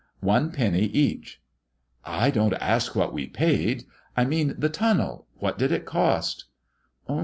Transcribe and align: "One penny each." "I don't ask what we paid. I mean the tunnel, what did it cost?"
"One 0.21 0.51
penny 0.51 0.85
each." 0.85 1.43
"I 2.03 2.31
don't 2.31 2.55
ask 2.55 2.95
what 2.95 3.13
we 3.13 3.27
paid. 3.27 3.83
I 4.17 4.25
mean 4.25 4.55
the 4.57 4.67
tunnel, 4.67 5.27
what 5.35 5.59
did 5.59 5.71
it 5.71 5.85
cost?" 5.85 6.45